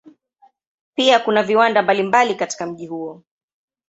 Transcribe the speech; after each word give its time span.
Pia 0.95 1.19
kuna 1.19 1.43
viwanda 1.43 1.81
mbalimbali 1.81 2.35
katika 2.35 2.65
mji 2.65 2.87
huo. 2.87 3.23